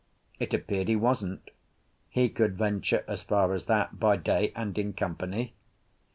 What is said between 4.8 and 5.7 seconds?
company.